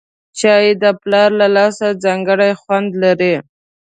چای 0.39 0.65
د 0.83 0.85
پلار 1.01 1.29
له 1.39 1.47
لاسه 1.57 1.87
ځانګړی 2.03 2.51
خوند 2.61 2.89
لري 3.03 3.35